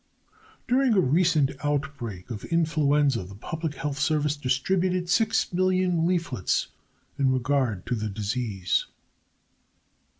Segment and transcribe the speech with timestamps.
[0.67, 6.69] During a recent outbreak of influenza the Public Health Service distributed 6,000,000 leaflets
[7.19, 8.87] in regard to the disease.